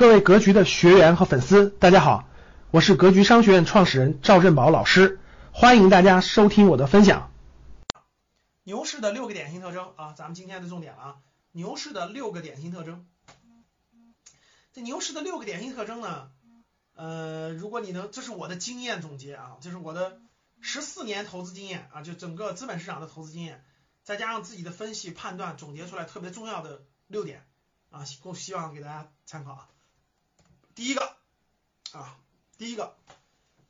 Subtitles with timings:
[0.00, 2.26] 各位格局的学员和粉丝，大家好，
[2.70, 5.20] 我是格局商学院创始人赵振宝老师，
[5.52, 7.30] 欢迎大家收听我的分享。
[8.64, 11.16] 牛市的六个典型特征啊，咱们今天的重点了啊，
[11.52, 13.06] 牛市的六个典型特征。
[14.72, 16.30] 这牛市的六个典型特征呢，
[16.94, 20.18] 呃，如果你能，这是我的经验总结啊，这是我的
[20.62, 23.62] 十四年投资经验啊，就整个资本市场的投资经验，
[24.02, 27.44] 再加上自己的分析判断总结出来特别重要的六点
[27.90, 29.68] 啊，希希望给大家参考啊。
[30.80, 31.14] 第一个
[31.92, 32.16] 啊，
[32.56, 32.96] 第一个，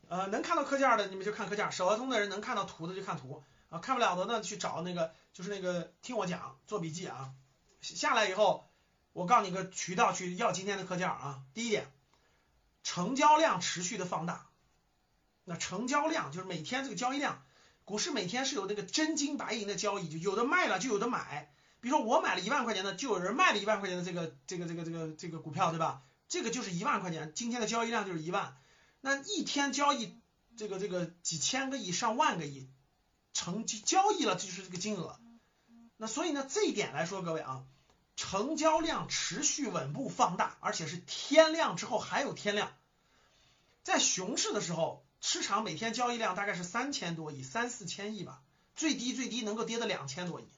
[0.08, 7.32] 呃，能看到课件的你们就看课件，手得通的人能看到图的就看图啊，看不了的呢去找那个就是那个听我讲做笔记啊，
[7.80, 8.64] 下来以后。
[9.12, 11.42] 我告诉你个渠道去要今天的课件啊。
[11.52, 11.92] 第一点，
[12.84, 14.46] 成交量持续的放大。
[15.42, 17.42] 那成交量就是每天这个交易量，
[17.84, 21.52] 股市每天是有那个真金白银的交易，就有的卖了就有的买。
[21.80, 26.02] 比如说我买了一万块钱的，就有人卖了一万块钱的这个这个这个这个这个股票，对吧？
[26.30, 28.56] 这个就是一万块钱，今天的交易量就是一万。
[29.02, 30.18] 那一天交易
[30.56, 32.70] 这个这个几千个亿、上万个亿
[33.34, 35.20] 成交易了，就是这个金额。
[35.98, 37.66] 那所以呢，这一点来说，各位啊。
[38.16, 42.76] 成交量持续稳步放大，而且是天量之后还有天量。
[43.82, 48.42] 在熊市的时候，市场每天交易量大概是三千多亿，三四千亿吧，
[48.76, 50.52] 最低最低能够跌到两千多亿，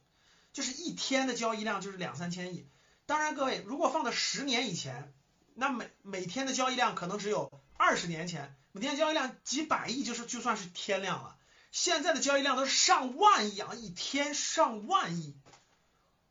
[0.53, 2.69] 就是一天的交易量就是两三千亿。
[3.07, 5.15] 当然，各位如果放到十年以前，
[5.55, 11.37] 那每每天的交易量可能只有二十年前每天交易量几百亿就是就算是天量了。
[11.71, 15.35] 现在的交易量都是上万亿啊，一天上万亿。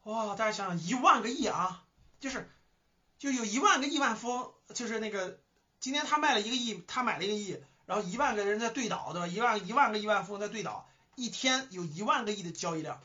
[0.04, 1.84] 哇，大家想想，一万个亿啊，
[2.20, 2.50] 就是
[3.18, 5.40] 就有一万个亿万富翁，就是那个
[5.80, 9.28] 今天他卖了一个亿，他买了一个亿，然后一万个人在对倒，对吧？
[9.28, 13.02] 一万一万个亿万富翁在对倒，一天有一万个亿的交易量，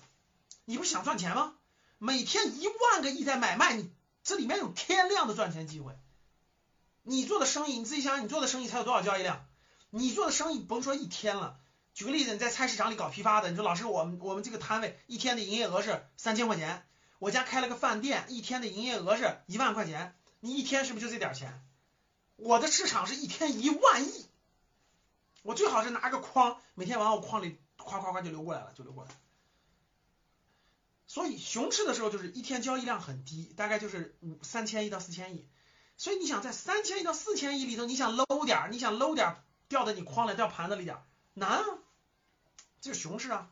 [0.65, 1.55] 你不是想赚钱吗？
[1.99, 3.91] 每天一万个亿在买卖，你
[4.23, 5.99] 这里面有天量的赚钱机会。
[7.09, 9.47] 你做的生意，你自己想想，你做的生意才有多少交易量？
[9.91, 11.61] 你做的生意甭说一天了。
[11.95, 16.85] 举个例子，你在菜市场里搞批发的，你说老师，我们我们这个摊位一天的营业额是三千块钱，
[17.21, 21.63] 我家开了个饭店，一天的营业额是一万块钱，你一天是不是就这点钱？
[22.35, 24.27] 我的市场是一天一万亿，
[25.43, 29.11] 我最好是拿个筐，每天往我筐里夸夸夸就流过来了，就流过来。
[31.07, 35.49] 所以熊市的时候就是一天交易量很低，大概就是五三千亿到四千亿，
[35.97, 39.37] 所以你想在三千亿到四千亿里头，你想搂点，你想搂点
[39.69, 40.99] 掉在你筐里掉盘子里点
[41.35, 41.65] 难啊。
[42.81, 43.51] 这是熊市啊，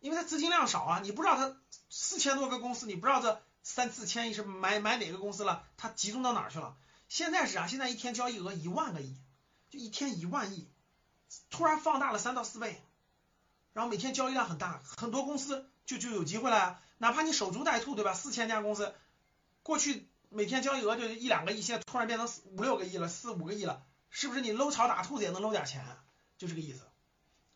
[0.00, 1.56] 因为它资金量少啊，你不知道它
[1.88, 6.76] 四千多个公司，你不知道这三四千亿是买买哪个公司了，它集中到哪儿去了？
[7.08, 9.16] 现在是啊，现在一天交易额一万个亿，
[9.70, 10.68] 就一天一万亿，
[11.48, 12.82] 突然放大了三到四倍，
[13.72, 16.80] 然后每天交易量很大，很多公司就就有机会了呀。
[16.98, 18.12] 哪怕你守株待兔，对吧？
[18.12, 18.92] 四千家公司，
[19.62, 25.84] 过去每天交易额就一两个亿，现在突然变成五六个亿了，四五个亿了，是不是你搂草打兔子也能搂点钱？
[26.36, 26.82] 就这个意思。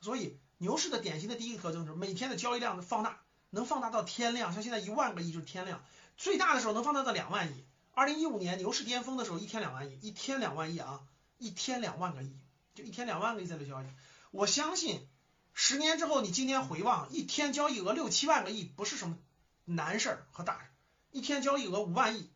[0.01, 0.39] 所以。
[0.59, 3.19] 牛市的典型的第一个特征是每天的交易量的放大，
[3.51, 5.85] 能放大到天量，像现在一万个亿就是天量，
[6.17, 7.65] 最大的时候能放大到两万亿。
[7.91, 11.01] 二零一五年牛市巅峰的时候，一天两万亿，一天两万亿啊，
[11.39, 12.39] 一天两万个亿，
[12.77, 13.87] 就一天两万个亿在这交易。
[14.31, 15.05] 我相信
[15.53, 19.19] 十年之后，你今天回望，一天交易额六七万个亿不是什么
[19.65, 20.71] 难事儿和大事，
[21.11, 22.31] 一天交易额五万亿，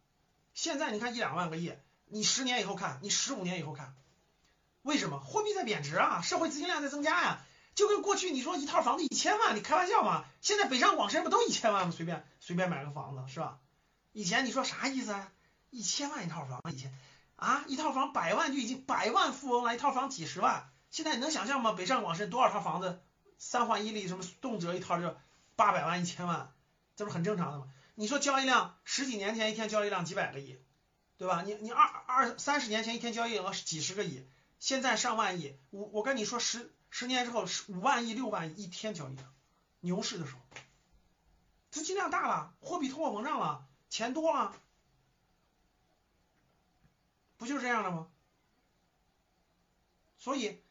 [0.57, 1.75] 现在你看一两万个亿，
[2.07, 3.95] 你十年以后看，你十五年以后看，
[4.81, 6.23] 为什么货币在贬值啊？
[6.23, 7.45] 社会资金量在增加呀？
[7.75, 10.25] 就跟过去你说一套房子一千万，你开玩笑吗？
[10.41, 11.93] 现在北上广深不都一千万吗？
[11.95, 13.59] 随便随便买个房子是吧？
[14.13, 15.31] 以前你说啥意思啊？
[15.69, 16.91] 一千万一套房以前
[17.37, 20.71] 啊，一套房百万就已经百万富翁了，一套房几十万。
[20.91, 21.73] 现在你能想象吗？
[21.73, 22.99] 北上广深多少套房子
[23.37, 25.15] 三环一里什么动辄一套就
[25.55, 26.55] 八百万一千万，
[26.97, 27.69] 这不是很正常的吗？
[27.97, 30.59] 你说交易量十几年前一天交易量几百个亿，
[31.19, 31.43] 对吧？
[31.43, 34.25] 你你二二三十年前一天交易额几十个亿，
[34.61, 35.57] 现在上万亿。
[35.71, 36.73] 我我跟你说十。
[36.89, 39.35] 十年之后，五万亿、六万亿一天交易量，
[39.81, 40.41] 牛市的时候，
[41.71, 44.55] 资金量大了，货币通货膨胀了，钱多了，
[47.37, 48.09] 不就是这样的吗？
[50.17, 50.63] 所以，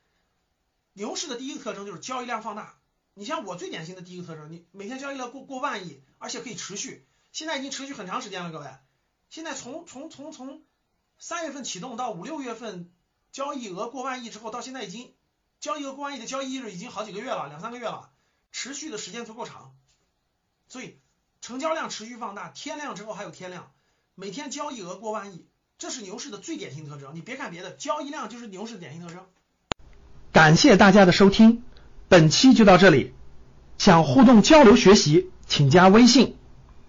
[0.94, 2.80] 牛市的第一个特征就是交易量放大。
[3.14, 7.06] 你像我最典型的第一个特征，你每天交易量过过万亿，而且可以持续，
[7.36, 8.66] 现在已经持续很长时间了，各位。
[9.30, 10.62] 现在从从从从
[11.20, 12.90] 三月份启动到五六月份，
[13.34, 15.12] 交易额过万亿之后，到现在已经。
[15.60, 18.12] 交易额过万亿的交易日已经好几个月了，两三个月了，
[18.54, 19.74] 持续的时间足够长，
[20.70, 20.98] 所以
[21.42, 23.74] 成交量持续放大，天量之后还有天量，
[24.16, 25.46] 每天交易额过万亿，
[25.78, 27.16] 这是牛市的最典型特征。
[27.16, 29.26] 你别看别的，交易量就是牛市的典型特征。
[30.32, 31.66] 感谢大家的收听，
[32.08, 33.14] 本期就到这里。
[33.78, 36.38] 想互动交流学习，请加微信